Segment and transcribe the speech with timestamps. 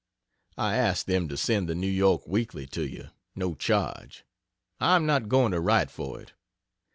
[0.57, 1.99] I asked them to send the N.
[2.01, 2.17] Y.
[2.25, 4.25] Weekly to you no charge.
[4.79, 6.33] I am not going to write for it.